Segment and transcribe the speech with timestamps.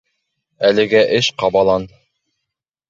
[0.69, 1.89] Әлегә эш ҡабалан.